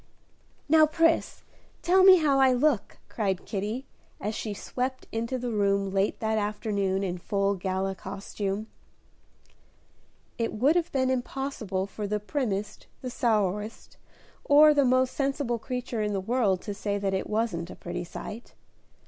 "Now, 0.67 0.87
Pris, 0.87 1.43
tell 1.83 2.03
me 2.03 2.15
how 2.17 2.39
I 2.39 2.53
look," 2.53 2.97
cried 3.07 3.45
Kitty, 3.45 3.85
as 4.19 4.33
she 4.33 4.51
swept 4.51 5.05
into 5.11 5.37
the 5.37 5.51
room 5.51 5.91
late 5.91 6.19
that 6.21 6.39
afternoon 6.39 7.03
in 7.03 7.19
full 7.19 7.53
gala 7.53 7.93
costume. 7.93 8.65
It 10.39 10.53
would 10.53 10.75
have 10.75 10.91
been 10.91 11.11
impossible 11.11 11.85
for 11.85 12.07
the 12.07 12.19
primmest, 12.19 12.87
the 13.03 13.11
sourest, 13.11 13.97
or 14.43 14.73
the 14.73 14.85
most 14.85 15.13
sensible 15.13 15.59
creature 15.59 16.01
in 16.01 16.13
the 16.13 16.19
world 16.19 16.63
to 16.63 16.73
say 16.73 16.97
that 16.97 17.13
it 17.13 17.29
wasn't 17.29 17.69
a 17.69 17.75
pretty 17.75 18.03
sight. 18.03 18.55